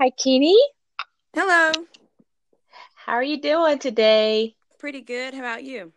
Hi, 0.00 0.10
Keeney. 0.10 0.56
Hello. 1.34 1.72
How 2.94 3.14
are 3.14 3.22
you 3.22 3.40
doing 3.40 3.80
today? 3.80 4.54
Pretty 4.78 5.00
good. 5.00 5.34
How 5.34 5.40
about 5.40 5.64
you? 5.64 5.92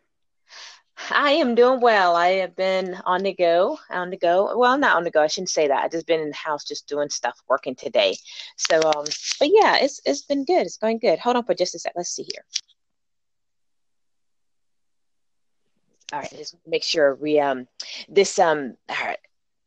I 1.11 1.33
am 1.33 1.53
doing 1.53 1.81
well. 1.81 2.15
I 2.15 2.29
have 2.29 2.55
been 2.55 2.95
on 3.05 3.21
the 3.21 3.35
go, 3.35 3.77
on 3.91 4.09
the 4.09 4.17
go. 4.17 4.57
Well, 4.57 4.75
not 4.79 4.97
on 4.97 5.03
the 5.03 5.11
go. 5.11 5.21
I 5.21 5.27
shouldn't 5.27 5.51
say 5.51 5.67
that. 5.67 5.83
I 5.83 5.87
just 5.87 6.07
been 6.07 6.19
in 6.19 6.29
the 6.29 6.35
house 6.35 6.63
just 6.63 6.87
doing 6.87 7.11
stuff, 7.11 7.39
working 7.47 7.75
today. 7.75 8.17
So, 8.57 8.77
um, 8.77 9.05
but 9.39 9.49
yeah, 9.53 9.77
it's 9.79 10.01
it's 10.03 10.23
been 10.23 10.45
good. 10.45 10.65
It's 10.65 10.77
going 10.77 10.97
good. 10.97 11.19
Hold 11.19 11.35
on 11.35 11.45
for 11.45 11.53
just 11.53 11.75
a 11.75 11.79
sec. 11.79 11.93
Let's 11.95 12.09
see 12.09 12.23
here. 12.23 12.43
All 16.11 16.21
right, 16.21 16.31
just 16.31 16.55
make 16.65 16.83
sure 16.83 17.13
we 17.13 17.39
um 17.39 17.67
this 18.09 18.39
um 18.39 18.77
all 18.89 19.05
right, 19.05 19.19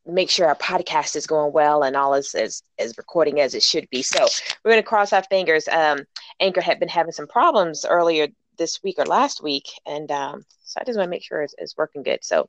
make 0.06 0.30
sure 0.30 0.46
our 0.46 0.56
podcast 0.56 1.16
is 1.16 1.26
going 1.26 1.52
well 1.52 1.82
and 1.82 1.96
all 1.96 2.14
is 2.14 2.34
is, 2.34 2.62
is 2.78 2.96
recording 2.98 3.40
as 3.40 3.54
it 3.54 3.62
should 3.62 3.88
be. 3.90 4.02
So 4.02 4.26
we're 4.64 4.72
gonna 4.72 4.82
cross 4.82 5.12
our 5.12 5.22
fingers. 5.24 5.68
Um, 5.68 6.00
Anchor 6.40 6.60
had 6.60 6.78
been 6.78 6.88
having 6.88 7.12
some 7.12 7.26
problems 7.26 7.84
earlier 7.84 8.28
this 8.58 8.82
week 8.82 8.96
or 8.98 9.06
last 9.06 9.42
week, 9.42 9.68
and 9.86 10.10
um, 10.10 10.44
so 10.62 10.78
I 10.80 10.84
just 10.84 10.96
want 10.96 11.06
to 11.06 11.10
make 11.10 11.22
sure 11.22 11.42
it's, 11.42 11.54
it's 11.58 11.76
working 11.76 12.02
good. 12.02 12.24
So 12.24 12.48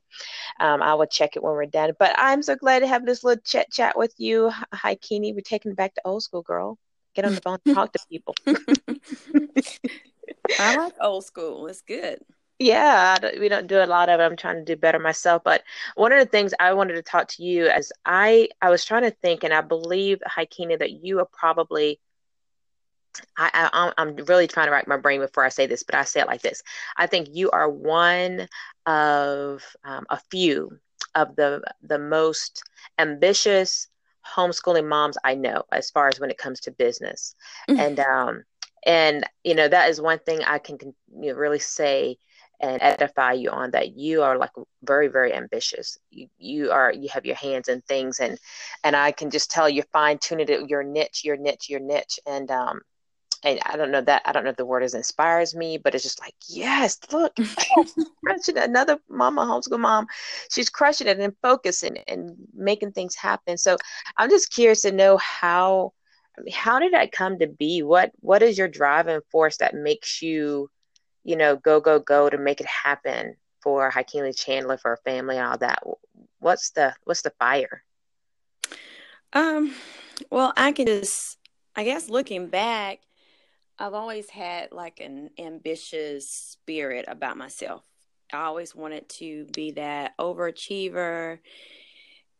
um, 0.60 0.82
I 0.82 0.94
will 0.94 1.06
check 1.06 1.36
it 1.36 1.42
when 1.42 1.52
we're 1.52 1.66
done. 1.66 1.92
But 1.98 2.14
I'm 2.18 2.42
so 2.42 2.56
glad 2.56 2.80
to 2.80 2.88
have 2.88 3.06
this 3.06 3.22
little 3.22 3.42
chat 3.44 3.70
chat 3.70 3.96
with 3.96 4.14
you. 4.18 4.50
Hi, 4.72 4.96
Keeney. 4.96 5.32
We're 5.32 5.40
taking 5.40 5.72
it 5.72 5.76
back 5.76 5.94
to 5.94 6.02
old 6.04 6.22
school, 6.22 6.42
girl. 6.42 6.78
Get 7.14 7.24
on 7.24 7.34
the 7.34 7.40
phone, 7.40 7.58
talk 7.72 7.92
to 7.92 7.98
people. 8.10 8.34
I 10.58 10.76
like 10.76 10.94
old 11.00 11.24
school. 11.24 11.66
It's 11.66 11.82
good. 11.82 12.20
Yeah, 12.58 13.18
we 13.38 13.48
don't 13.50 13.66
do 13.66 13.82
a 13.82 13.84
lot 13.84 14.08
of 14.08 14.18
it. 14.18 14.22
I'm 14.22 14.36
trying 14.36 14.56
to 14.56 14.64
do 14.64 14.80
better 14.80 14.98
myself. 14.98 15.42
But 15.44 15.62
one 15.94 16.12
of 16.12 16.18
the 16.18 16.26
things 16.26 16.54
I 16.58 16.72
wanted 16.72 16.94
to 16.94 17.02
talk 17.02 17.28
to 17.28 17.42
you 17.42 17.66
as 17.66 17.92
I 18.06 18.48
I 18.62 18.70
was 18.70 18.84
trying 18.84 19.02
to 19.02 19.10
think, 19.10 19.44
and 19.44 19.52
I 19.52 19.60
believe, 19.60 20.22
Haikina, 20.26 20.78
that 20.78 20.92
you 20.92 21.18
are 21.18 21.28
probably 21.30 22.00
I, 23.36 23.50
I 23.54 23.92
I'm 23.98 24.16
really 24.16 24.46
trying 24.46 24.66
to 24.66 24.72
rack 24.72 24.88
my 24.88 24.96
brain 24.96 25.20
before 25.20 25.44
I 25.44 25.48
say 25.50 25.66
this, 25.66 25.82
but 25.82 25.94
I 25.94 26.04
say 26.04 26.20
it 26.20 26.26
like 26.26 26.42
this: 26.42 26.62
I 26.96 27.06
think 27.06 27.28
you 27.30 27.50
are 27.50 27.68
one 27.68 28.48
of 28.86 29.62
um, 29.84 30.06
a 30.10 30.18
few 30.30 30.78
of 31.14 31.36
the 31.36 31.62
the 31.82 31.98
most 31.98 32.62
ambitious 32.98 33.88
homeschooling 34.26 34.88
moms 34.88 35.18
I 35.24 35.34
know, 35.34 35.64
as 35.72 35.90
far 35.90 36.08
as 36.08 36.18
when 36.18 36.30
it 36.30 36.38
comes 36.38 36.60
to 36.60 36.70
business, 36.70 37.34
mm-hmm. 37.68 37.80
and 37.80 38.00
um, 38.00 38.44
and 38.84 39.24
you 39.44 39.54
know 39.54 39.68
that 39.68 39.90
is 39.90 40.00
one 40.00 40.18
thing 40.20 40.42
I 40.44 40.58
can 40.58 40.78
you 41.20 41.32
know, 41.32 41.38
really 41.38 41.58
say 41.58 42.18
and 42.60 42.80
edify 42.82 43.32
you 43.32 43.50
on 43.50 43.70
that 43.70 43.96
you 43.96 44.22
are 44.22 44.38
like 44.38 44.50
very 44.82 45.08
very 45.08 45.32
ambitious 45.34 45.98
you, 46.10 46.28
you 46.38 46.70
are 46.70 46.92
you 46.92 47.08
have 47.08 47.26
your 47.26 47.36
hands 47.36 47.68
in 47.68 47.80
things 47.82 48.20
and 48.20 48.38
and 48.84 48.96
i 48.96 49.12
can 49.12 49.30
just 49.30 49.50
tell 49.50 49.68
you're 49.68 49.84
fine 49.92 50.18
tuning 50.18 50.48
it 50.48 50.68
your 50.68 50.82
niche 50.82 51.22
your 51.24 51.36
niche 51.36 51.68
your 51.68 51.80
niche 51.80 52.18
and 52.26 52.50
um 52.50 52.80
and 53.46 53.60
I 53.64 53.76
don't 53.76 53.90
know 53.92 54.00
that 54.00 54.22
I 54.24 54.32
don't 54.32 54.44
know 54.44 54.50
if 54.50 54.56
the 54.56 54.64
word 54.66 54.82
is 54.82 54.94
inspires 54.94 55.54
me, 55.54 55.78
but 55.78 55.94
it's 55.94 56.02
just 56.02 56.20
like, 56.20 56.34
yes, 56.48 56.98
look, 57.12 57.32
crushing 58.24 58.58
another 58.58 58.98
mama, 59.08 59.42
homeschool 59.42 59.78
mom. 59.78 60.06
She's 60.50 60.68
crushing 60.70 61.06
it 61.06 61.20
and 61.20 61.34
focusing 61.42 61.98
and 62.08 62.34
making 62.54 62.92
things 62.92 63.14
happen. 63.14 63.56
So 63.56 63.76
I'm 64.16 64.30
just 64.30 64.52
curious 64.52 64.82
to 64.82 64.92
know 64.92 65.16
how 65.18 65.92
how 66.52 66.78
did 66.78 66.92
that 66.92 67.12
come 67.12 67.38
to 67.38 67.46
be? 67.46 67.82
What 67.82 68.10
what 68.20 68.42
is 68.42 68.58
your 68.58 68.68
driving 68.68 69.20
force 69.30 69.58
that 69.58 69.74
makes 69.74 70.20
you, 70.20 70.68
you 71.26 71.34
know, 71.34 71.56
go, 71.56 71.80
go, 71.80 71.98
go 71.98 72.30
to 72.30 72.38
make 72.38 72.60
it 72.60 72.66
happen 72.66 73.34
for 73.60 73.90
Hakeem 73.90 74.32
Chandler, 74.32 74.78
for 74.78 74.92
her 74.92 75.00
family 75.04 75.36
and 75.36 75.46
all 75.46 75.58
that? 75.58 75.82
What's 76.38 76.70
the 76.70 76.94
what's 77.02 77.22
the 77.22 77.32
fire? 77.40 77.82
Um, 79.32 79.74
well, 80.30 80.52
I 80.56 80.70
can 80.70 80.86
just 80.86 81.36
I 81.74 81.82
guess 81.82 82.08
looking 82.08 82.46
back, 82.46 83.00
I've 83.76 83.92
always 83.92 84.30
had 84.30 84.70
like 84.70 85.00
an 85.00 85.30
ambitious 85.36 86.28
spirit 86.28 87.06
about 87.08 87.36
myself. 87.36 87.82
I 88.32 88.44
always 88.44 88.74
wanted 88.74 89.08
to 89.18 89.46
be 89.52 89.72
that 89.72 90.16
overachiever 90.18 91.40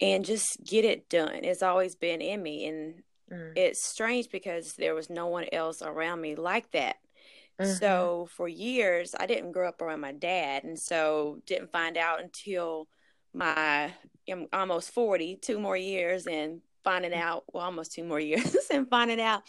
and 0.00 0.24
just 0.24 0.62
get 0.64 0.84
it 0.84 1.08
done. 1.08 1.44
It's 1.44 1.62
always 1.62 1.96
been 1.96 2.20
in 2.20 2.40
me. 2.40 2.66
And 2.66 3.02
mm. 3.32 3.52
it's 3.56 3.84
strange 3.84 4.30
because 4.30 4.74
there 4.74 4.94
was 4.94 5.10
no 5.10 5.26
one 5.26 5.46
else 5.52 5.82
around 5.82 6.20
me 6.20 6.36
like 6.36 6.70
that. 6.70 6.96
Mm-hmm. 7.60 7.72
So 7.72 8.28
for 8.30 8.48
years, 8.48 9.14
I 9.18 9.26
didn't 9.26 9.52
grow 9.52 9.68
up 9.68 9.80
around 9.80 10.00
my 10.00 10.12
dad. 10.12 10.64
And 10.64 10.78
so 10.78 11.38
didn't 11.46 11.72
find 11.72 11.96
out 11.96 12.22
until 12.22 12.88
my 13.32 13.92
I'm 14.28 14.48
almost 14.52 14.90
40, 14.90 15.36
two 15.36 15.58
more 15.58 15.76
years, 15.76 16.26
and 16.26 16.60
finding 16.82 17.12
mm. 17.12 17.20
out, 17.20 17.44
well, 17.52 17.64
almost 17.64 17.92
two 17.92 18.04
more 18.04 18.20
years, 18.32 18.56
and 18.70 18.88
finding 18.88 19.20
out 19.20 19.42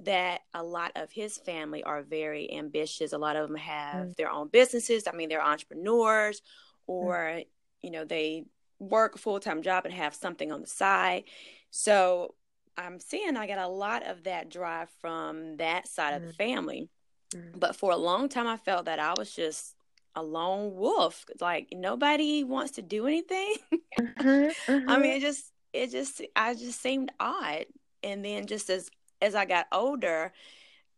that 0.00 0.40
a 0.52 0.62
lot 0.62 0.92
of 0.96 1.12
his 1.12 1.38
family 1.38 1.82
are 1.82 2.02
very 2.02 2.52
ambitious. 2.52 3.12
A 3.12 3.18
lot 3.18 3.36
of 3.36 3.48
them 3.48 3.56
have 3.56 4.06
mm. 4.06 4.16
their 4.16 4.30
own 4.30 4.48
businesses. 4.48 5.06
I 5.06 5.12
mean, 5.12 5.28
they're 5.28 5.44
entrepreneurs 5.44 6.40
mm. 6.40 6.42
or, 6.86 7.16
mm. 7.16 7.46
you 7.82 7.90
know, 7.90 8.04
they 8.04 8.44
work 8.78 9.14
a 9.14 9.18
full 9.18 9.40
time 9.40 9.62
job 9.62 9.84
and 9.84 9.94
have 9.94 10.14
something 10.14 10.50
on 10.50 10.60
the 10.60 10.66
side. 10.66 11.24
So 11.70 12.34
I'm 12.76 12.98
seeing 12.98 13.36
I 13.36 13.46
get 13.46 13.58
a 13.58 13.68
lot 13.68 14.04
of 14.04 14.24
that 14.24 14.50
drive 14.50 14.88
from 15.00 15.56
that 15.58 15.86
side 15.86 16.14
mm. 16.14 16.16
of 16.16 16.22
the 16.26 16.32
family. 16.32 16.88
Mm. 17.34 17.58
But 17.58 17.76
for 17.76 17.90
a 17.90 17.96
long 17.96 18.28
time, 18.28 18.46
I 18.46 18.56
felt 18.56 18.86
that 18.86 18.98
I 18.98 19.14
was 19.16 19.34
just 19.34 19.74
a 20.14 20.22
lone 20.22 20.74
wolf. 20.74 21.24
Like 21.40 21.68
nobody 21.72 22.44
wants 22.44 22.72
to 22.72 22.82
do 22.82 23.06
anything. 23.06 23.54
mm-hmm, 23.98 24.72
mm-hmm. 24.72 24.88
I 24.88 24.98
mean, 24.98 25.12
it 25.12 25.20
just, 25.20 25.52
it 25.72 25.90
just, 25.90 26.22
I 26.36 26.54
just 26.54 26.80
seemed 26.80 27.12
odd. 27.18 27.66
And 28.02 28.24
then 28.24 28.46
just 28.46 28.68
as 28.70 28.90
as 29.22 29.34
I 29.34 29.46
got 29.46 29.66
older, 29.72 30.32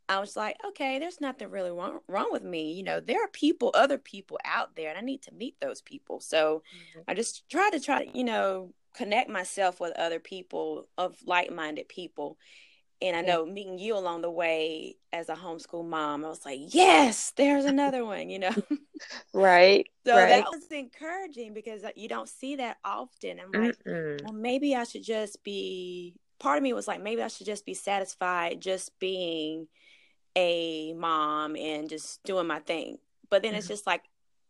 I 0.08 0.20
was 0.20 0.36
like, 0.36 0.56
okay, 0.69 0.98
there's 0.98 1.20
nothing 1.20 1.50
really 1.50 1.70
wrong, 1.70 2.00
wrong 2.08 2.28
with 2.30 2.44
me. 2.44 2.72
You 2.72 2.82
know, 2.82 3.00
there 3.00 3.24
are 3.24 3.28
people, 3.28 3.70
other 3.74 3.98
people 3.98 4.38
out 4.44 4.76
there, 4.76 4.91
and 4.91 4.98
I 4.98 5.00
need 5.00 5.22
to 5.22 5.34
meet 5.34 5.56
those 5.60 5.80
people. 5.80 6.20
So 6.20 6.62
mm-hmm. 6.74 7.00
I 7.08 7.14
just 7.14 7.48
try 7.48 7.70
to 7.70 7.80
try 7.80 8.04
to, 8.04 8.16
you 8.16 8.24
know, 8.24 8.72
connect 8.94 9.28
myself 9.28 9.80
with 9.80 9.92
other 9.97 10.20
people 10.20 10.88
of 10.97 11.16
like 11.24 11.53
minded 11.53 11.88
people. 11.88 12.38
And 13.02 13.14
I 13.14 13.20
know 13.20 13.44
meeting 13.44 13.78
you 13.78 13.96
along 13.96 14.22
the 14.22 14.30
way 14.30 14.96
as 15.12 15.28
a 15.28 15.34
homeschool 15.34 15.86
mom, 15.86 16.24
I 16.24 16.28
was 16.28 16.46
like, 16.46 16.60
yes, 16.74 17.32
there's 17.36 17.66
another 17.66 18.04
one, 18.04 18.30
you 18.30 18.38
know? 18.38 18.54
right. 19.34 19.86
So 20.06 20.16
right. 20.16 20.28
that 20.28 20.46
was 20.50 20.66
encouraging 20.70 21.52
because 21.52 21.82
you 21.94 22.08
don't 22.08 22.28
see 22.28 22.56
that 22.56 22.78
often. 22.84 23.38
I'm 23.38 23.52
like, 23.52 23.76
Mm-mm. 23.86 24.24
well, 24.24 24.32
maybe 24.32 24.74
I 24.74 24.84
should 24.84 25.02
just 25.02 25.44
be 25.44 26.16
part 26.38 26.56
of 26.56 26.62
me 26.62 26.72
was 26.72 26.88
like, 26.88 27.02
maybe 27.02 27.22
I 27.22 27.28
should 27.28 27.46
just 27.46 27.66
be 27.66 27.74
satisfied 27.74 28.60
just 28.60 28.98
being 28.98 29.68
a 30.36 30.92
mom 30.94 31.56
and 31.56 31.88
just 31.88 32.22
doing 32.24 32.46
my 32.46 32.60
thing. 32.60 32.98
But 33.30 33.42
then 33.42 33.52
mm-hmm. 33.52 33.58
it's 33.58 33.68
just 33.68 33.86
like, 33.86 34.02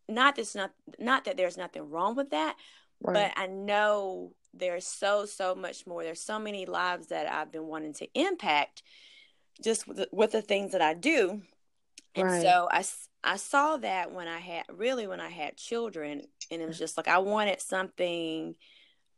not 0.09 0.37
this, 0.37 0.55
not 0.55 0.71
not 1.01 1.25
that 1.25 1.37
there's 1.37 1.57
nothing 1.57 1.91
wrong 1.91 2.15
with 2.15 2.31
that, 2.31 2.57
right. 3.01 3.33
but 3.35 3.41
I 3.41 3.49
know 3.49 4.33
there's 4.59 4.87
so 4.87 5.27
so 5.27 5.55
much 5.55 5.87
more. 5.87 6.03
There's 6.03 6.21
so 6.21 6.39
many 6.39 6.67
lives 6.67 7.09
that 7.09 7.31
I've 7.31 7.53
been 7.53 7.67
wanting 7.67 7.95
to 7.95 8.09
impact, 8.15 8.83
just 9.63 9.87
with 9.87 9.99
the, 9.99 10.09
with 10.13 10.33
the 10.33 10.43
things 10.43 10.73
that 10.73 10.83
I 10.83 10.95
do. 10.95 11.43
And 12.15 12.29
right. 12.29 12.43
so 12.43 12.69
I, 12.71 12.85
I 13.23 13.37
saw 13.37 13.77
that 13.79 14.13
when 14.13 14.29
I 14.29 14.39
had 14.39 14.65
really 14.73 15.07
when 15.07 15.21
I 15.21 15.29
had 15.29 15.57
children, 15.57 16.23
and 16.51 16.63
it 16.63 16.67
was 16.67 16.79
just 16.79 16.97
like 16.97 17.09
I 17.09 17.19
wanted 17.19 17.61
something. 17.61 18.55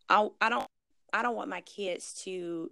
I 0.08 0.28
I 0.40 0.48
don't 0.48 0.66
I 1.12 1.22
don't 1.22 1.36
want 1.36 1.50
my 1.50 1.60
kids 1.62 2.14
to 2.24 2.70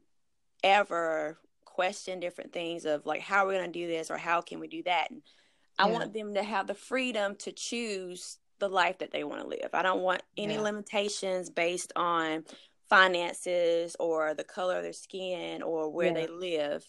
ever 0.62 1.38
question 1.64 2.20
different 2.20 2.52
things 2.52 2.86
of 2.86 3.04
like 3.04 3.20
how 3.20 3.44
are 3.44 3.48
we 3.48 3.54
going 3.54 3.70
to 3.70 3.78
do 3.78 3.86
this 3.86 4.10
or 4.10 4.16
how 4.16 4.40
can 4.40 4.58
we 4.58 4.66
do 4.66 4.82
that 4.82 5.10
and 5.10 5.20
i 5.78 5.84
want 5.84 6.14
them 6.14 6.32
to 6.32 6.42
have 6.42 6.66
the 6.66 6.74
freedom 6.74 7.36
to 7.36 7.52
choose 7.52 8.38
the 8.58 8.68
life 8.68 8.98
that 8.98 9.12
they 9.12 9.24
want 9.24 9.40
to 9.40 9.46
live 9.46 9.70
i 9.72 9.82
don't 9.82 10.02
want 10.02 10.22
any 10.36 10.54
yeah. 10.54 10.60
limitations 10.60 11.50
based 11.50 11.92
on 11.96 12.44
finances 12.88 13.96
or 13.98 14.34
the 14.34 14.44
color 14.44 14.76
of 14.76 14.82
their 14.82 14.92
skin 14.92 15.62
or 15.62 15.90
where 15.90 16.08
yeah. 16.08 16.14
they 16.14 16.26
live 16.26 16.84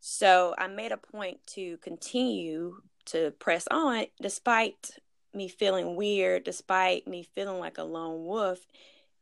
so 0.00 0.54
i 0.58 0.66
made 0.66 0.92
a 0.92 0.96
point 0.96 1.38
to 1.46 1.76
continue 1.78 2.76
to 3.04 3.30
press 3.32 3.66
on 3.70 4.04
despite 4.20 4.90
me 5.34 5.48
feeling 5.48 5.96
weird 5.96 6.44
despite 6.44 7.06
me 7.06 7.22
feeling 7.22 7.58
like 7.58 7.78
a 7.78 7.84
lone 7.84 8.24
wolf 8.24 8.66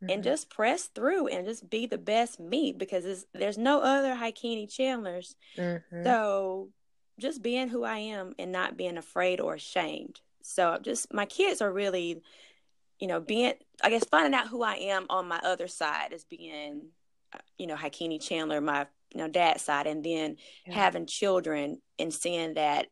mm-hmm. 0.04 0.12
and 0.12 0.22
just 0.22 0.50
press 0.50 0.84
through 0.84 1.28
and 1.28 1.46
just 1.46 1.68
be 1.68 1.86
the 1.86 1.98
best 1.98 2.40
me 2.40 2.72
because 2.72 3.26
there's 3.32 3.58
no 3.58 3.80
other 3.80 4.14
Haikini 4.14 4.72
Chandlers. 4.72 5.36
Mm-hmm. 5.56 6.04
So 6.04 6.68
just 7.18 7.42
being 7.42 7.68
who 7.68 7.84
I 7.84 7.98
am 7.98 8.34
and 8.38 8.52
not 8.52 8.76
being 8.76 8.96
afraid 8.96 9.40
or 9.40 9.54
ashamed. 9.54 10.20
So 10.46 10.70
I'm 10.70 10.82
just 10.82 11.12
my 11.12 11.26
kids 11.26 11.62
are 11.62 11.72
really, 11.72 12.22
you 13.00 13.08
know, 13.08 13.20
being 13.20 13.54
I 13.82 13.90
guess 13.90 14.04
finding 14.04 14.34
out 14.34 14.48
who 14.48 14.62
I 14.62 14.74
am 14.74 15.06
on 15.10 15.26
my 15.26 15.40
other 15.42 15.68
side 15.68 16.12
as 16.12 16.24
being, 16.24 16.88
uh, 17.32 17.38
you 17.58 17.66
know, 17.66 17.76
Haikini 17.76 18.20
Chandler, 18.20 18.60
my 18.60 18.86
you 19.14 19.18
know 19.18 19.28
dad's 19.28 19.62
side, 19.62 19.86
and 19.86 20.04
then 20.04 20.36
yeah. 20.66 20.74
having 20.74 21.06
children 21.06 21.80
and 21.98 22.12
seeing 22.12 22.54
that 22.54 22.86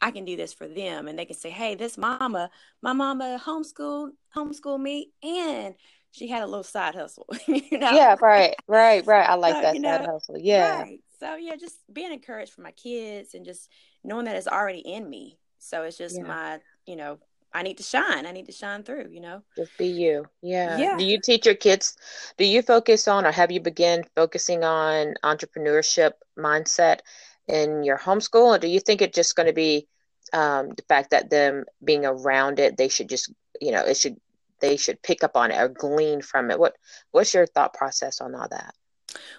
I 0.00 0.10
can 0.10 0.24
do 0.24 0.36
this 0.36 0.52
for 0.52 0.68
them, 0.68 1.08
and 1.08 1.18
they 1.18 1.24
can 1.24 1.36
say, 1.36 1.50
"Hey, 1.50 1.74
this 1.74 1.96
mama, 1.96 2.50
my 2.82 2.92
mama 2.92 3.40
homeschool 3.42 4.10
homeschool 4.36 4.78
me, 4.78 5.10
and 5.22 5.74
she 6.14 6.28
had 6.28 6.42
a 6.42 6.46
little 6.46 6.62
side 6.62 6.94
hustle. 6.94 7.26
you 7.48 7.78
know? 7.78 7.90
Yeah, 7.90 8.14
right, 8.20 8.54
right, 8.68 9.04
right. 9.04 9.28
I 9.28 9.34
like 9.34 9.54
so, 9.54 9.62
that 9.62 9.74
you 9.74 9.80
know, 9.80 9.96
side 9.96 10.06
hustle. 10.06 10.38
Yeah. 10.38 10.82
Right. 10.82 11.00
so 11.18 11.34
yeah, 11.34 11.56
just 11.56 11.76
being 11.92 12.12
encouraged 12.12 12.52
for 12.52 12.60
my 12.60 12.70
kids 12.70 13.34
and 13.34 13.44
just 13.44 13.68
knowing 14.04 14.26
that 14.26 14.36
it's 14.36 14.46
already 14.46 14.78
in 14.78 15.10
me. 15.10 15.38
So 15.58 15.82
it's 15.82 15.98
just 15.98 16.16
yeah. 16.16 16.22
my, 16.22 16.58
you 16.86 16.96
know, 16.96 17.18
I 17.52 17.62
need 17.62 17.76
to 17.76 17.84
shine. 17.84 18.26
I 18.26 18.32
need 18.32 18.46
to 18.46 18.52
shine 18.52 18.82
through, 18.82 19.10
you 19.10 19.20
know. 19.20 19.42
Just 19.56 19.78
be 19.78 19.86
you. 19.86 20.26
Yeah. 20.42 20.76
yeah. 20.76 20.96
Do 20.96 21.04
you 21.04 21.20
teach 21.20 21.46
your 21.46 21.54
kids? 21.54 21.96
Do 22.36 22.44
you 22.44 22.62
focus 22.62 23.06
on 23.06 23.24
or 23.24 23.30
have 23.30 23.52
you 23.52 23.60
begun 23.60 24.02
focusing 24.16 24.64
on 24.64 25.14
entrepreneurship 25.22 26.12
mindset 26.36 26.98
in 27.46 27.84
your 27.84 27.96
homeschool? 27.96 28.56
Or 28.56 28.58
do 28.58 28.66
you 28.66 28.80
think 28.80 29.02
it's 29.02 29.14
just 29.14 29.36
going 29.36 29.46
to 29.46 29.52
be 29.52 29.86
um, 30.32 30.70
the 30.70 30.82
fact 30.88 31.10
that 31.10 31.30
them 31.30 31.64
being 31.84 32.04
around 32.04 32.58
it, 32.58 32.76
they 32.76 32.88
should 32.88 33.08
just, 33.08 33.32
you 33.60 33.70
know, 33.70 33.84
it 33.84 33.96
should 33.96 34.16
they 34.60 34.76
should 34.76 35.02
pick 35.02 35.22
up 35.22 35.36
on 35.36 35.50
it 35.50 35.60
or 35.60 35.68
glean 35.68 36.22
from 36.22 36.50
it. 36.50 36.58
What 36.58 36.74
what's 37.12 37.34
your 37.34 37.46
thought 37.46 37.74
process 37.74 38.20
on 38.20 38.34
all 38.34 38.48
that? 38.50 38.74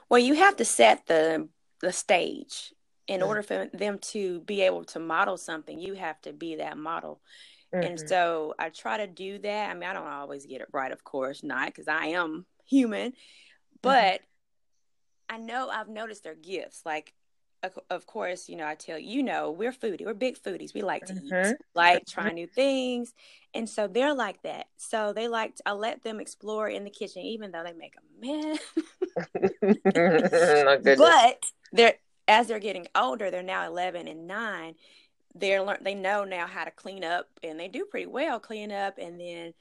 Well, 0.08 0.20
you 0.20 0.36
have 0.36 0.56
to 0.58 0.66
set 0.66 1.08
the 1.08 1.50
the 1.82 1.92
stage 1.92 2.74
in 3.08 3.20
mm-hmm. 3.20 3.28
order 3.28 3.44
for 3.44 3.70
them 3.74 4.00
to 4.00 4.42
be 4.42 4.62
able 4.62 4.84
to 4.86 5.00
model 5.00 5.38
something. 5.38 5.80
You 5.80 5.94
have 5.94 6.20
to 6.22 6.34
be 6.34 6.56
that 6.58 6.78
model. 6.78 7.22
Mm-hmm. 7.74 7.88
And 7.88 8.00
so 8.00 8.54
I 8.58 8.70
try 8.70 8.98
to 8.98 9.08
do 9.08 9.40
that. 9.40 9.70
I 9.70 9.74
mean, 9.74 9.90
I 9.90 9.94
don't 9.94 10.08
always 10.08 10.46
get 10.46 10.62
it 10.62 10.68
right, 10.72 10.92
of 10.92 11.04
course, 11.04 11.44
not 11.44 11.68
because 11.68 11.88
I 11.88 12.08
am 12.08 12.46
human, 12.66 13.12
mm-hmm. 13.12 13.78
but 13.82 14.22
mm-hmm. 14.22 15.36
I 15.36 15.38
know 15.38 15.70
I've 15.70 15.90
noticed 15.90 16.24
their 16.24 16.36
gifts. 16.36 16.82
Like, 16.86 17.14
of 17.90 18.06
course, 18.06 18.48
you 18.50 18.56
know, 18.56 18.66
I 18.66 18.76
tell 18.76 19.00
you, 19.00 19.18
you 19.18 19.24
know, 19.24 19.52
we're 19.52 19.72
foodie, 19.72 20.06
we're 20.06 20.14
big 20.14 20.38
foodies. 20.38 20.74
We 20.74 20.82
like 20.82 21.06
to 21.06 21.14
eat, 21.14 21.32
mm-hmm. 21.32 21.54
like 21.74 22.06
try 22.06 22.32
new 22.32 22.48
things. 22.48 23.14
And 23.54 23.70
so 23.70 23.88
they're 23.88 24.14
like 24.14 24.42
that. 24.44 24.68
So 24.78 25.14
they 25.14 25.28
like, 25.28 25.56
to, 25.56 25.64
I 25.66 25.72
let 25.72 26.04
them 26.04 26.20
explore 26.20 26.68
in 26.68 26.84
the 26.84 26.90
kitchen, 26.90 27.24
even 27.24 27.52
though 27.52 27.64
they 27.64 27.74
make 27.74 27.96
a 27.96 28.26
mess. 28.26 28.60
oh, 29.96 30.78
but 30.98 31.44
they're, 31.72 31.96
as 32.28 32.48
they're 32.48 32.60
getting 32.60 32.88
older, 32.96 33.30
they're 33.30 33.44
now 33.44 33.68
11 33.68 34.08
and 34.08 34.28
9 34.28 34.76
they're 35.36 35.62
learn 35.62 35.78
they 35.82 35.94
know 35.94 36.24
now 36.24 36.48
how 36.48 36.64
to 36.64 36.72
clean 36.72 37.04
up 37.04 37.28
and 37.44 37.60
they 37.60 37.68
do 37.68 37.86
pretty 37.86 38.06
well 38.06 38.40
clean 38.40 38.72
up 38.72 38.98
and 38.98 39.20
then 39.20 39.54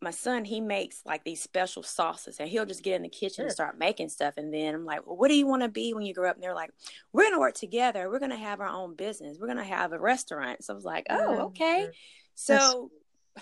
my 0.00 0.10
son 0.10 0.44
he 0.44 0.60
makes 0.60 1.02
like 1.04 1.24
these 1.24 1.42
special 1.42 1.82
sauces 1.82 2.38
and 2.38 2.48
he'll 2.48 2.64
just 2.64 2.82
get 2.82 2.94
in 2.94 3.02
the 3.02 3.08
kitchen 3.08 3.44
and 3.44 3.52
start 3.52 3.78
making 3.78 4.08
stuff 4.08 4.34
and 4.36 4.54
then 4.54 4.74
i'm 4.74 4.84
like 4.84 5.04
well 5.06 5.16
what 5.16 5.28
do 5.28 5.34
you 5.34 5.46
want 5.46 5.62
to 5.62 5.68
be 5.68 5.92
when 5.92 6.06
you 6.06 6.14
grow 6.14 6.30
up? 6.30 6.36
And 6.36 6.42
they're 6.42 6.54
like 6.54 6.70
we're 7.12 7.24
going 7.24 7.34
to 7.34 7.40
work 7.40 7.54
together. 7.54 8.08
We're 8.08 8.20
going 8.20 8.30
to 8.30 8.36
have 8.36 8.60
our 8.60 8.68
own 8.68 8.94
business. 8.94 9.36
We're 9.38 9.48
going 9.48 9.58
to 9.58 9.64
have 9.64 9.92
a 9.92 9.98
restaurant. 9.98 10.64
So 10.64 10.72
i 10.72 10.76
was 10.76 10.84
like 10.84 11.06
oh, 11.10 11.26
oh 11.26 11.40
okay. 11.46 11.88
so 12.34 12.90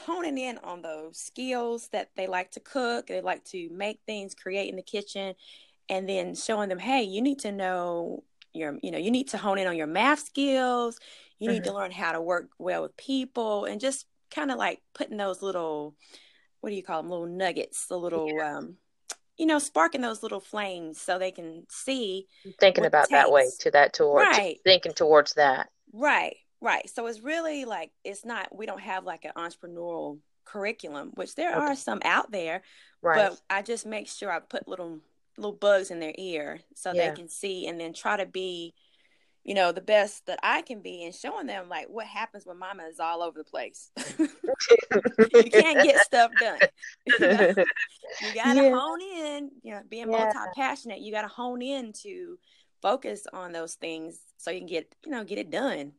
honing 0.07 0.39
in 0.39 0.59
on 0.59 0.83
those 0.83 1.19
skills 1.19 1.89
that 1.93 2.11
they 2.17 2.27
like 2.27 2.51
to 2.53 2.61
cook 2.61 3.07
they 3.07 3.21
like 3.21 3.43
to 3.43 3.69
make 3.71 4.01
things 4.07 4.35
create 4.35 4.69
in 4.69 4.77
the 4.77 4.83
kitchen 4.83 5.35
and 5.89 6.07
then 6.07 6.35
showing 6.35 6.69
them 6.69 6.79
hey 6.79 7.03
you 7.03 7.23
need 7.23 7.39
to 7.39 7.51
know 7.51 8.23
your 8.55 8.79
you 8.83 8.91
know 8.91 8.99
you 8.99 9.11
need 9.11 9.29
to 9.29 9.39
hone 9.39 9.59
in 9.59 9.67
on 9.67 9.77
your 9.77 9.87
math 9.87 10.21
skills 10.21 10.99
you 11.39 11.49
need 11.49 11.63
mm-hmm. 11.63 11.71
to 11.71 11.75
learn 11.75 11.91
how 11.91 12.13
to 12.13 12.21
work 12.21 12.51
well 12.59 12.83
with 12.83 12.97
people 12.97 13.65
and 13.65 13.81
just 13.81 14.07
kind 14.31 14.51
of 14.51 14.59
like 14.59 14.81
putting 14.95 15.17
those 15.17 15.43
little, 15.43 15.95
what 16.61 16.71
do 16.71 16.77
you 16.77 16.83
call 16.83 17.03
them? 17.03 17.11
Little 17.11 17.27
nuggets, 17.27 17.87
the 17.87 17.97
little, 17.97 18.29
yeah. 18.29 18.59
um, 18.59 18.77
you 19.37 19.47
know, 19.47 19.59
sparking 19.59 20.01
those 20.01 20.23
little 20.23 20.41
flames 20.41 21.01
so 21.01 21.19
they 21.19 21.31
can 21.31 21.65
see. 21.69 22.27
Thinking 22.59 22.87
about 22.87 23.11
that 23.11 23.31
way 23.31 23.49
to 23.61 23.71
that 23.71 23.93
towards 23.93 24.37
right. 24.37 24.59
thinking 24.65 24.93
towards 24.93 25.35
that. 25.35 25.69
Right, 25.93 26.37
right. 26.61 26.89
So 26.91 27.07
it's 27.07 27.21
really 27.21 27.65
like 27.65 27.93
it's 28.05 28.25
not. 28.25 28.55
We 28.55 28.67
don't 28.67 28.81
have 28.81 29.05
like 29.05 29.25
an 29.25 29.33
entrepreneurial 29.37 30.19
curriculum, 30.45 31.13
which 31.15 31.37
there 31.37 31.53
okay. 31.53 31.61
are 31.61 31.77
some 31.77 32.01
out 32.05 32.33
there. 32.33 32.63
Right. 33.01 33.31
But 33.31 33.41
I 33.49 33.63
just 33.63 33.87
make 33.87 34.09
sure 34.09 34.31
I 34.33 34.41
put 34.41 34.67
little 34.67 34.99
little 35.39 35.57
bugs 35.57 35.91
in 35.91 36.01
their 36.01 36.15
ear 36.19 36.61
so 36.75 36.93
yeah. 36.93 37.11
they 37.11 37.17
can 37.17 37.29
see, 37.29 37.67
and 37.67 37.81
then 37.81 37.93
try 37.93 38.17
to 38.17 38.27
be 38.27 38.75
you 39.49 39.55
know, 39.55 39.73
the 39.73 39.81
best 39.81 40.27
that 40.27 40.39
I 40.43 40.61
can 40.61 40.83
be 40.83 41.05
and 41.05 41.15
showing 41.15 41.47
them 41.47 41.71
like 41.71 41.87
what 41.89 42.07
happens 42.07 42.45
when 42.45 42.59
mama 42.59 42.83
is 42.83 43.01
all 43.01 43.23
over 43.23 43.39
the 43.39 43.45
place. 43.45 43.91
you 44.19 45.51
can't 45.51 45.83
get 45.83 46.05
stuff 46.05 46.31
done. 46.39 46.59
You, 47.07 47.19
know? 47.19 47.55
you 48.21 48.35
gotta 48.35 48.63
yeah. 48.63 48.79
hone 48.79 49.01
in, 49.01 49.51
you 49.63 49.73
know, 49.73 49.81
being 49.89 50.11
yeah. 50.11 50.19
multi 50.19 50.51
passionate, 50.55 51.01
you 51.01 51.11
gotta 51.11 51.29
hone 51.29 51.63
in 51.63 51.95
to 52.03 52.39
focus 52.83 53.27
on 53.33 53.53
those 53.53 53.73
things 53.75 54.19
so 54.37 54.51
you 54.51 54.59
can 54.59 54.67
get, 54.69 54.95
you 55.07 55.13
know, 55.13 55.25
get 55.25 55.39
it 55.39 55.51
done. 55.51 55.93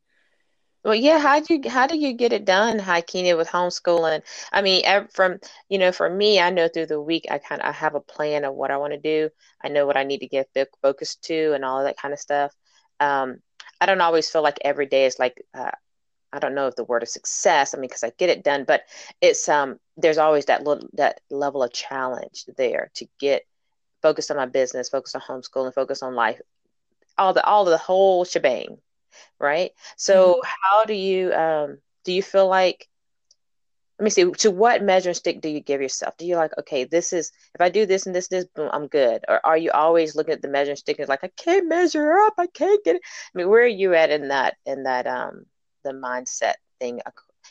Well, 0.83 0.95
yeah. 0.95 1.19
How 1.19 1.39
do 1.41 1.55
you 1.55 1.69
how 1.69 1.87
do 1.87 1.97
you 1.97 2.13
get 2.13 2.33
it 2.33 2.45
done, 2.45 2.79
Hakeena, 2.79 3.37
with 3.37 3.49
homeschooling? 3.49 4.21
I 4.53 4.61
mean, 4.61 4.83
from 5.13 5.39
you 5.69 5.77
know, 5.77 5.91
for 5.91 6.09
me, 6.09 6.39
I 6.39 6.49
know 6.51 6.67
through 6.69 6.87
the 6.87 7.01
week, 7.01 7.25
I 7.31 7.37
kind 7.39 7.61
of 7.61 7.67
I 7.67 7.71
have 7.73 7.95
a 7.95 8.01
plan 8.01 8.45
of 8.45 8.55
what 8.55 8.71
I 8.71 8.77
want 8.77 8.93
to 8.93 8.99
do. 8.99 9.29
I 9.63 9.69
know 9.69 9.85
what 9.85 9.97
I 9.97 10.03
need 10.03 10.19
to 10.19 10.27
get 10.27 10.49
focused 10.81 11.23
to, 11.25 11.53
and 11.53 11.65
all 11.65 11.83
that 11.83 11.97
kind 11.97 12.13
of 12.13 12.19
stuff 12.19 12.53
um, 12.99 13.37
I 13.81 13.85
don't 13.85 14.01
always 14.01 14.29
feel 14.29 14.41
like 14.43 14.59
every 14.63 14.85
day 14.85 15.05
is 15.05 15.19
like 15.19 15.41
uh, 15.53 15.71
I 16.33 16.39
don't 16.39 16.55
know 16.55 16.67
if 16.67 16.75
the 16.75 16.83
word 16.83 17.03
is 17.03 17.13
success. 17.13 17.73
I 17.73 17.77
mean, 17.77 17.89
because 17.89 18.03
I 18.03 18.11
get 18.17 18.29
it 18.29 18.43
done, 18.43 18.65
but 18.65 18.83
it's 19.21 19.47
um 19.49 19.79
there's 19.97 20.17
always 20.17 20.45
that 20.45 20.63
little 20.63 20.87
that 20.93 21.21
level 21.29 21.63
of 21.63 21.73
challenge 21.73 22.45
there 22.57 22.91
to 22.95 23.07
get 23.19 23.43
focused 24.01 24.31
on 24.31 24.37
my 24.37 24.45
business, 24.45 24.89
focused 24.89 25.15
on 25.15 25.21
homeschooling, 25.21 25.73
focus 25.73 26.03
on 26.03 26.15
life, 26.15 26.39
all 27.17 27.33
the 27.33 27.43
all 27.45 27.65
the 27.65 27.77
whole 27.77 28.25
shebang, 28.25 28.77
right? 29.39 29.71
So 29.98 30.33
mm-hmm. 30.33 30.50
how 30.62 30.86
do 30.86 30.94
you 30.94 31.33
um 31.33 31.80
do 32.06 32.13
you 32.13 32.24
feel 32.24 32.48
like 32.48 32.88
let 34.00 34.04
me 34.06 34.10
see 34.10 34.31
to 34.31 34.50
what 34.50 34.81
measuring 34.81 35.13
stick 35.13 35.42
do 35.42 35.50
you 35.50 35.60
give 35.60 35.81
yourself? 35.81 36.16
Do 36.18 36.25
you 36.25 36.38
like 36.38 36.57
okay 36.57 36.86
this 36.86 37.12
is 37.12 37.31
if 37.54 37.62
i 37.62 37.69
do 37.69 37.86
this 37.86 38.06
and 38.06 38.16
this 38.16 38.30
this 38.30 38.45
boom 38.45 38.69
i'm 38.71 38.88
good? 38.88 39.25
Or 39.27 39.45
are 39.45 39.57
you 39.57 39.71
always 39.71 40.16
looking 40.16 40.33
at 40.33 40.42
the 40.42 40.48
measuring 40.48 40.77
stick 40.77 41.00
and 41.00 41.10
like 41.10 41.24
i 41.24 41.31
can't 41.36 41.68
measure 41.68 42.13
up 42.13 42.33
i 42.38 42.48
can't 42.48 42.83
get 42.86 42.95
it. 42.95 43.01
I 43.04 43.38
mean 43.38 43.50
where 43.50 43.63
are 43.63 43.68
you 43.68 43.94
at 43.94 44.10
in 44.10 44.30
that 44.30 44.56
in 44.66 44.83
that 44.83 45.06
um 45.06 45.45
the 45.83 45.92
mindset 45.92 46.56
thing? 46.80 47.01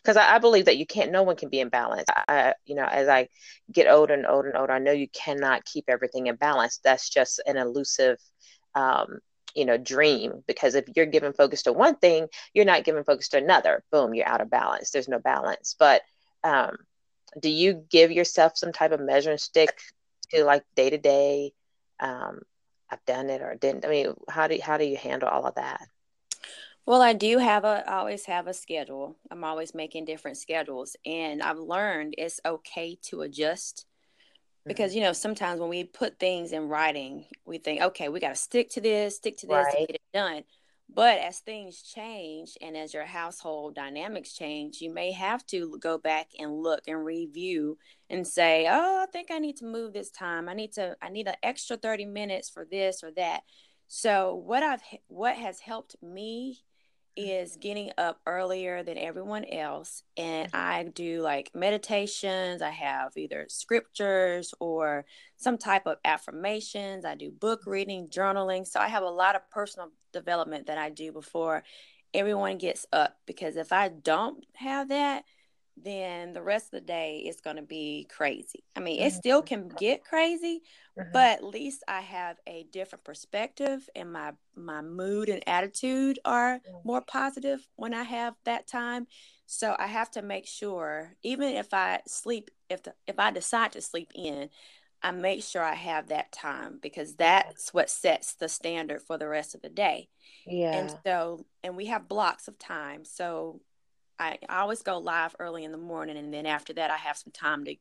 Because 0.02 0.16
I, 0.16 0.36
I, 0.36 0.38
believe 0.38 0.66
that 0.66 0.78
you 0.78 0.86
can't 0.86 1.10
no 1.10 1.24
one 1.24 1.36
can 1.36 1.48
be 1.48 1.60
in 1.60 1.70
balance. 1.70 2.04
I, 2.08 2.54
you 2.64 2.76
know 2.76 2.86
as 2.86 3.08
i 3.08 3.28
get 3.70 3.88
older 3.88 4.14
and 4.14 4.26
older 4.26 4.48
and 4.48 4.56
older 4.56 4.72
i 4.72 4.78
know 4.78 4.92
you 4.92 5.08
cannot 5.08 5.66
keep 5.66 5.84
everything 5.88 6.28
in 6.28 6.36
balance. 6.36 6.80
That's 6.82 7.10
just 7.10 7.42
an 7.46 7.58
elusive 7.58 8.18
um 8.74 9.18
you 9.58 9.64
know 9.64 9.76
dream 9.76 10.44
because 10.46 10.76
if 10.76 10.84
you're 10.94 11.04
giving 11.06 11.32
focus 11.32 11.64
to 11.64 11.72
one 11.72 11.96
thing 11.96 12.28
you're 12.54 12.64
not 12.64 12.84
giving 12.84 13.02
focus 13.02 13.28
to 13.28 13.38
another. 13.38 13.82
Boom 13.90 14.14
you're 14.14 14.28
out 14.28 14.40
of 14.40 14.48
balance. 14.48 14.90
There's 14.90 15.08
no 15.08 15.18
balance. 15.18 15.74
But 15.76 16.02
um, 16.44 16.76
do 17.38 17.50
you 17.50 17.84
give 17.90 18.12
yourself 18.12 18.52
some 18.56 18.72
type 18.72 18.92
of 18.92 19.00
measuring 19.00 19.38
stick 19.38 19.76
to 20.30 20.44
like 20.44 20.62
day 20.76 20.90
to 20.90 20.98
day 20.98 21.52
um, 21.98 22.40
i've 22.90 23.04
done 23.04 23.30
it 23.30 23.42
or 23.42 23.56
didn't? 23.56 23.84
I 23.84 23.88
mean 23.88 24.14
how 24.28 24.46
do 24.46 24.58
how 24.62 24.78
do 24.78 24.84
you 24.84 24.96
handle 24.96 25.28
all 25.28 25.44
of 25.44 25.56
that? 25.56 25.88
Well 26.86 27.02
i 27.02 27.12
do 27.12 27.38
have 27.38 27.64
a 27.64 27.84
I 27.84 27.96
always 27.98 28.26
have 28.26 28.46
a 28.46 28.54
schedule. 28.54 29.16
I'm 29.28 29.42
always 29.42 29.74
making 29.74 30.04
different 30.04 30.36
schedules 30.36 30.96
and 31.04 31.42
i've 31.42 31.58
learned 31.58 32.14
it's 32.16 32.40
okay 32.46 32.96
to 33.08 33.22
adjust 33.22 33.86
because 34.66 34.94
you 34.94 35.00
know 35.00 35.12
sometimes 35.12 35.60
when 35.60 35.68
we 35.68 35.84
put 35.84 36.18
things 36.18 36.52
in 36.52 36.68
writing 36.68 37.24
we 37.46 37.58
think 37.58 37.80
okay 37.80 38.08
we 38.08 38.20
got 38.20 38.30
to 38.30 38.34
stick 38.34 38.68
to 38.70 38.80
this 38.80 39.16
stick 39.16 39.36
to 39.36 39.46
this 39.46 39.64
right. 39.64 39.72
to 39.72 39.86
get 39.86 39.96
it 39.96 40.02
done 40.12 40.42
but 40.94 41.18
as 41.18 41.40
things 41.40 41.82
change 41.82 42.56
and 42.62 42.76
as 42.76 42.94
your 42.94 43.04
household 43.04 43.74
dynamics 43.74 44.32
change, 44.32 44.80
you 44.80 44.92
may 44.92 45.12
have 45.12 45.44
to 45.48 45.76
go 45.80 45.98
back 45.98 46.28
and 46.38 46.62
look 46.62 46.88
and 46.88 47.04
review 47.04 47.76
and 48.08 48.26
say, 48.26 48.66
"Oh, 48.68 49.02
I 49.02 49.06
think 49.06 49.30
I 49.30 49.38
need 49.38 49.58
to 49.58 49.66
move 49.66 49.92
this 49.92 50.10
time. 50.10 50.48
I 50.48 50.54
need 50.54 50.72
to 50.74 50.96
I 51.02 51.10
need 51.10 51.28
an 51.28 51.36
extra 51.42 51.76
30 51.76 52.06
minutes 52.06 52.48
for 52.48 52.64
this 52.64 53.04
or 53.04 53.10
that." 53.12 53.42
So, 53.86 54.34
what 54.34 54.62
I've 54.62 54.82
what 55.08 55.36
has 55.36 55.60
helped 55.60 55.96
me 56.02 56.64
is 57.18 57.56
getting 57.56 57.90
up 57.98 58.20
earlier 58.26 58.84
than 58.84 58.96
everyone 58.96 59.44
else 59.44 60.04
and 60.16 60.46
mm-hmm. 60.52 60.56
i 60.56 60.84
do 60.94 61.20
like 61.20 61.50
meditations 61.52 62.62
i 62.62 62.70
have 62.70 63.16
either 63.16 63.44
scriptures 63.48 64.54
or 64.60 65.04
some 65.36 65.58
type 65.58 65.86
of 65.86 65.96
affirmations 66.04 67.04
i 67.04 67.16
do 67.16 67.30
book 67.30 67.62
reading 67.66 68.06
journaling 68.06 68.64
so 68.64 68.78
i 68.78 68.86
have 68.86 69.02
a 69.02 69.10
lot 69.10 69.34
of 69.34 69.50
personal 69.50 69.90
development 70.12 70.66
that 70.66 70.78
i 70.78 70.88
do 70.88 71.10
before 71.10 71.64
everyone 72.14 72.56
gets 72.56 72.86
up 72.92 73.16
because 73.26 73.56
if 73.56 73.72
i 73.72 73.88
don't 73.88 74.46
have 74.54 74.88
that 74.88 75.24
then 75.84 76.32
the 76.32 76.42
rest 76.42 76.66
of 76.66 76.80
the 76.80 76.86
day 76.86 77.24
is 77.26 77.40
going 77.40 77.56
to 77.56 77.62
be 77.62 78.06
crazy. 78.10 78.64
I 78.76 78.80
mean, 78.80 79.02
it 79.02 79.12
still 79.12 79.42
mm-hmm. 79.42 79.68
can 79.68 79.72
get 79.78 80.04
crazy, 80.04 80.62
mm-hmm. 80.98 81.10
but 81.12 81.38
at 81.38 81.44
least 81.44 81.82
I 81.88 82.00
have 82.00 82.36
a 82.46 82.66
different 82.72 83.04
perspective 83.04 83.88
and 83.94 84.12
my 84.12 84.32
my 84.54 84.82
mood 84.82 85.28
and 85.28 85.46
attitude 85.48 86.18
are 86.24 86.60
more 86.84 87.00
positive 87.00 87.66
when 87.76 87.94
I 87.94 88.02
have 88.02 88.34
that 88.44 88.66
time. 88.66 89.06
So 89.46 89.74
I 89.78 89.86
have 89.86 90.10
to 90.12 90.22
make 90.22 90.46
sure 90.46 91.14
even 91.22 91.54
if 91.54 91.72
I 91.72 92.00
sleep 92.06 92.50
if 92.68 92.82
the, 92.82 92.94
if 93.06 93.18
I 93.18 93.30
decide 93.30 93.72
to 93.72 93.80
sleep 93.80 94.10
in, 94.14 94.50
I 95.02 95.12
make 95.12 95.42
sure 95.42 95.62
I 95.62 95.74
have 95.74 96.08
that 96.08 96.32
time 96.32 96.78
because 96.82 97.14
that's 97.14 97.72
what 97.72 97.88
sets 97.88 98.34
the 98.34 98.48
standard 98.48 99.02
for 99.02 99.16
the 99.16 99.28
rest 99.28 99.54
of 99.54 99.62
the 99.62 99.68
day. 99.68 100.08
Yeah. 100.46 100.72
And 100.72 100.94
so 101.06 101.46
and 101.62 101.76
we 101.76 101.86
have 101.86 102.08
blocks 102.08 102.48
of 102.48 102.58
time. 102.58 103.04
So 103.04 103.60
I, 104.18 104.38
always 104.48 104.82
go 104.82 104.98
live 104.98 105.36
early 105.38 105.64
in 105.64 105.72
the 105.72 105.78
morning, 105.78 106.16
and 106.16 106.32
then 106.32 106.46
after 106.46 106.72
that, 106.74 106.90
I 106.90 106.96
have 106.96 107.16
some 107.16 107.32
time 107.32 107.64
to 107.66 107.76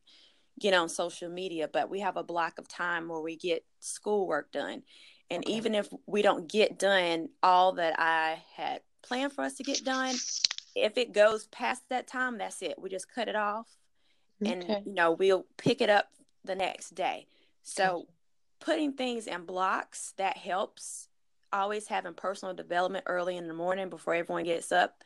get 0.60 0.74
on 0.74 0.90
social 0.90 1.30
media. 1.30 1.70
But 1.72 1.90
we 1.90 2.00
have 2.02 2.18
a 2.18 2.24
block 2.24 2.60
of 2.60 2.68
time 2.68 3.08
where 3.08 3.22
we 3.22 3.36
get 3.36 3.66
schoolwork 3.80 4.52
done. 4.52 4.84
And 5.30 5.44
okay. 5.44 5.54
even 5.54 5.76
if 5.76 5.90
we 6.06 6.22
don't 6.22 6.48
get 6.50 6.80
done 6.80 7.30
all 7.44 7.74
that 7.74 8.00
I 8.00 8.42
had 8.56 8.82
planned 9.02 9.34
for 9.34 9.44
us 9.44 9.56
to 9.56 9.64
get 9.64 9.84
done, 9.84 10.16
if 10.76 10.98
it 10.98 11.14
goes 11.14 11.48
past 11.48 11.84
that 11.90 12.08
time, 12.08 12.38
that's 12.38 12.62
it. 12.62 12.80
We 12.80 12.90
just 12.90 13.12
cut 13.14 13.28
it 13.28 13.36
off 13.36 13.68
and 14.46 14.64
okay. 14.64 14.84
you 14.86 14.94
know, 14.94 15.12
we'll 15.12 15.46
pick 15.58 15.82
it 15.82 15.90
up 15.90 16.10
the 16.44 16.56
next 16.56 16.96
day. 16.96 17.28
So 17.64 17.98
okay. 17.98 18.06
putting 18.60 18.94
things 18.94 19.28
in 19.28 19.46
blocks 19.46 20.14
that 20.18 20.38
helps 20.38 21.08
always 21.52 21.88
having 21.88 22.14
personal 22.14 22.54
development 22.54 23.06
early 23.08 23.38
in 23.38 23.48
the 23.48 23.54
morning 23.54 23.90
before 23.90 24.14
everyone 24.14 24.44
gets 24.44 24.72
up. 24.72 25.04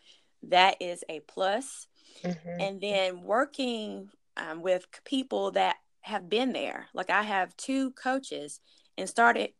That 0.49 0.77
is 0.79 1.03
a 1.09 1.19
plus. 1.21 1.87
Mm-hmm. 2.23 2.61
And 2.61 2.81
then 2.81 3.23
working 3.23 4.09
um, 4.37 4.61
with 4.61 4.85
people 5.05 5.51
that 5.51 5.77
have 6.01 6.29
been 6.29 6.53
there. 6.53 6.87
Like 6.93 7.09
I 7.09 7.21
have 7.21 7.55
two 7.57 7.91
coaches 7.91 8.59
and 8.97 9.07
started, 9.07 9.51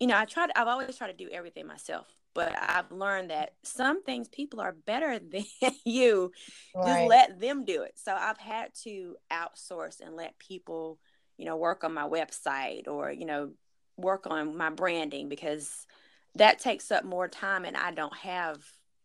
you 0.00 0.06
know, 0.06 0.16
I 0.16 0.24
tried, 0.24 0.50
I've 0.56 0.68
always 0.68 0.96
tried 0.96 1.16
to 1.16 1.24
do 1.24 1.30
everything 1.32 1.66
myself, 1.66 2.06
but 2.34 2.52
I've 2.60 2.90
learned 2.90 3.30
that 3.30 3.52
some 3.62 4.02
things 4.02 4.28
people 4.28 4.60
are 4.60 4.72
better 4.86 5.18
than 5.32 5.44
you. 5.84 6.32
Right. 6.74 6.86
Just 6.86 7.08
let 7.08 7.40
them 7.40 7.64
do 7.64 7.82
it. 7.82 7.92
So 7.96 8.14
I've 8.14 8.38
had 8.38 8.70
to 8.82 9.16
outsource 9.32 10.00
and 10.00 10.16
let 10.16 10.38
people, 10.38 10.98
you 11.36 11.44
know, 11.44 11.56
work 11.56 11.84
on 11.84 11.94
my 11.94 12.08
website 12.08 12.88
or, 12.88 13.10
you 13.10 13.26
know, 13.26 13.52
work 13.96 14.26
on 14.26 14.56
my 14.56 14.70
branding 14.70 15.28
because 15.28 15.86
that 16.34 16.58
takes 16.58 16.90
up 16.90 17.04
more 17.04 17.28
time 17.28 17.64
and 17.64 17.76
I 17.76 17.92
don't 17.92 18.16
have 18.16 18.58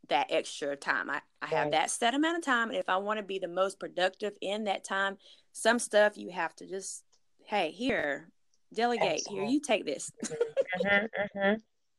that 0.10 0.28
extra 0.30 0.76
time. 0.76 1.10
I, 1.10 1.22
I 1.42 1.48
have 1.48 1.64
right. 1.66 1.72
that 1.72 1.92
set 1.92 2.14
amount 2.14 2.38
of 2.38 2.44
time. 2.44 2.70
And 2.70 2.78
if 2.78 2.90
I 2.90 2.98
want 2.98 3.18
to 3.20 3.24
be 3.24 3.40
the 3.40 3.48
most 3.48 3.80
productive 3.80 4.34
in 4.42 4.66
that 4.66 4.84
time, 4.84 5.18
some 5.54 5.80
stuff 5.80 6.18
you 6.18 6.30
have 6.30 6.56
to 6.58 6.68
just, 6.68 7.04
hey, 7.46 7.72
here, 7.72 8.30
delegate. 8.74 9.24
Here, 9.28 9.44
you 9.44 9.60
take 9.60 9.86
this. 9.86 10.12
mm-hmm, 10.24 11.06
mm-hmm. 11.06 11.54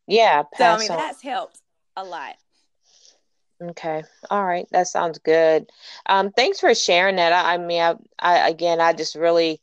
Yeah. 0.07 0.43
so, 0.57 0.65
I 0.65 0.79
mean, 0.79 0.91
on. 0.91 0.97
that's 0.97 1.23
helped 1.23 1.61
a 1.97 2.05
lot. 2.05 2.37
Okay. 3.63 4.03
All 4.31 4.45
right. 4.45 4.67
That 4.73 4.89
sounds 4.89 5.19
good. 5.19 5.71
Um, 6.07 6.31
thanks 6.33 6.61
for 6.61 6.75
sharing 6.75 7.17
that. 7.17 7.33
I, 7.33 7.55
I 7.55 7.59
mean, 7.59 7.83
I, 7.83 7.95
I, 8.19 8.49
again, 8.49 8.81
I 8.81 8.95
just 8.95 9.15
really, 9.15 9.61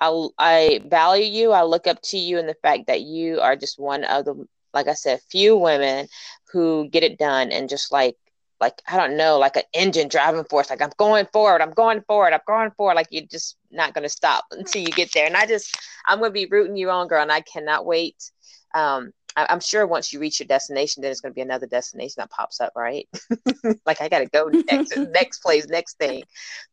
I, 0.00 0.28
I 0.38 0.80
value 0.86 1.24
you. 1.24 1.52
I 1.52 1.62
look 1.62 1.86
up 1.86 2.02
to 2.02 2.18
you 2.18 2.38
and 2.38 2.48
the 2.48 2.56
fact 2.62 2.88
that 2.88 3.02
you 3.02 3.40
are 3.40 3.54
just 3.54 3.78
one 3.78 4.04
of 4.04 4.24
the 4.24 4.46
like 4.76 4.88
I 4.88 4.94
said, 4.94 5.20
few 5.30 5.56
women 5.56 6.06
who 6.52 6.88
get 6.88 7.02
it 7.02 7.18
done 7.18 7.52
and 7.52 7.68
just 7.68 7.92
like 7.92 8.16
like 8.60 8.80
I 8.88 8.96
don't 8.96 9.16
know, 9.16 9.38
like 9.38 9.56
an 9.56 9.64
engine 9.72 10.08
driving 10.08 10.44
force. 10.44 10.70
Like 10.70 10.82
I'm 10.82 10.92
going 10.96 11.26
forward, 11.32 11.60
I'm 11.60 11.72
going 11.72 12.02
forward, 12.02 12.32
I'm 12.32 12.40
going 12.46 12.70
forward. 12.70 12.94
Like 12.94 13.08
you're 13.10 13.26
just 13.26 13.56
not 13.70 13.94
going 13.94 14.04
to 14.04 14.08
stop 14.08 14.44
until 14.50 14.82
you 14.82 14.88
get 14.88 15.12
there. 15.12 15.26
And 15.26 15.36
I 15.36 15.46
just, 15.46 15.76
I'm 16.06 16.18
going 16.18 16.30
to 16.30 16.34
be 16.34 16.46
rooting 16.46 16.76
you 16.76 16.90
on, 16.90 17.08
girl, 17.08 17.22
and 17.22 17.32
I 17.32 17.40
cannot 17.42 17.86
wait. 17.86 18.30
Um, 18.74 19.12
I, 19.36 19.52
am 19.52 19.60
sure 19.60 19.86
once 19.86 20.12
you 20.12 20.20
reach 20.20 20.40
your 20.40 20.46
destination, 20.46 21.02
then 21.02 21.10
it's 21.10 21.20
going 21.20 21.32
to 21.32 21.34
be 21.34 21.42
another 21.42 21.66
destination 21.66 22.14
that 22.18 22.30
pops 22.30 22.60
up, 22.60 22.72
right? 22.74 23.06
like 23.86 24.00
I 24.00 24.08
got 24.08 24.20
to 24.20 24.26
go 24.32 24.48
next, 24.48 24.96
next 24.96 25.40
place, 25.40 25.68
next 25.68 25.98
thing. 25.98 26.22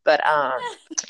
But 0.05 0.25
um, 0.25 0.53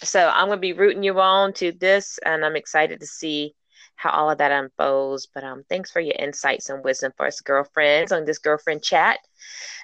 so 0.03 0.27
I'm 0.27 0.47
going 0.47 0.57
to 0.57 0.61
be 0.61 0.73
rooting 0.73 1.03
you 1.03 1.19
on 1.19 1.53
to 1.53 1.71
this, 1.71 2.17
and 2.25 2.43
I'm 2.43 2.55
excited 2.55 2.99
to 2.99 3.05
see 3.07 3.53
how 3.95 4.11
all 4.11 4.29
of 4.29 4.37
that 4.39 4.51
unfolds. 4.51 5.27
But 5.33 5.43
um, 5.43 5.63
thanks 5.69 5.91
for 5.91 5.99
your 5.99 6.15
insights 6.17 6.69
and 6.69 6.83
wisdom 6.83 7.13
for 7.15 7.27
us 7.27 7.41
girlfriends 7.41 8.11
on 8.11 8.25
this 8.25 8.39
girlfriend 8.39 8.83
chat. 8.83 9.19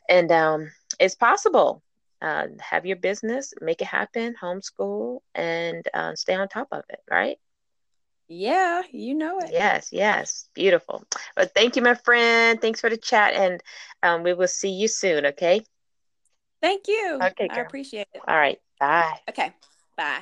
And 0.07 0.31
um, 0.31 0.71
it's 0.99 1.15
possible. 1.15 1.83
Uh, 2.21 2.47
have 2.59 2.85
your 2.85 2.97
business, 2.97 3.53
make 3.61 3.81
it 3.81 3.87
happen, 3.87 4.35
homeschool, 4.41 5.19
and 5.35 5.87
uh, 5.93 6.13
stay 6.15 6.35
on 6.35 6.49
top 6.49 6.67
of 6.71 6.83
it, 6.89 6.99
right? 7.09 7.37
Yeah, 8.27 8.83
you 8.91 9.15
know 9.15 9.39
it. 9.39 9.51
Yes, 9.51 9.89
yes. 9.91 10.49
Beautiful. 10.53 11.03
But 11.35 11.55
thank 11.55 11.75
you, 11.75 11.81
my 11.81 11.95
friend. 11.95 12.61
Thanks 12.61 12.81
for 12.81 12.89
the 12.89 12.97
chat. 12.97 13.33
And 13.33 13.61
um, 14.03 14.23
we 14.23 14.33
will 14.33 14.47
see 14.47 14.69
you 14.69 14.87
soon, 14.87 15.25
okay? 15.27 15.63
Thank 16.61 16.87
you. 16.87 17.19
Okay, 17.21 17.47
girl. 17.47 17.57
I 17.57 17.61
appreciate 17.61 18.07
it. 18.13 18.21
All 18.27 18.37
right. 18.37 18.59
Bye. 18.79 19.19
Okay. 19.29 19.53
Bye. 19.97 20.21